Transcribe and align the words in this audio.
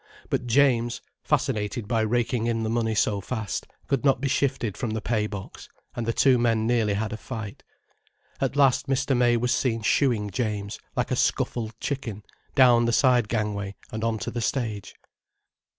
But 0.31 0.47
James, 0.47 0.99
fascinated 1.21 1.87
by 1.87 2.01
raking 2.01 2.47
in 2.47 2.63
the 2.63 2.71
money 2.71 2.95
so 2.95 3.21
fast, 3.21 3.67
could 3.85 4.03
not 4.03 4.19
be 4.19 4.27
shifted 4.27 4.75
from 4.75 4.89
the 4.89 4.99
pay 4.99 5.27
box, 5.27 5.69
and 5.95 6.07
the 6.07 6.11
two 6.11 6.39
men 6.39 6.65
nearly 6.65 6.95
had 6.95 7.13
a 7.13 7.17
fight. 7.17 7.61
At 8.39 8.55
last 8.55 8.87
Mr. 8.87 9.15
May 9.15 9.37
was 9.37 9.53
seen 9.53 9.83
shooing 9.83 10.31
James, 10.31 10.79
like 10.95 11.11
a 11.11 11.15
scuffled 11.15 11.79
chicken, 11.79 12.23
down 12.55 12.85
the 12.85 12.91
side 12.93 13.27
gangway 13.29 13.75
and 13.91 14.03
on 14.03 14.17
to 14.17 14.31
the 14.31 14.41
stage. 14.41 14.95